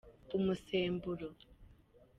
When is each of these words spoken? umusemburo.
umusemburo. 0.37 1.27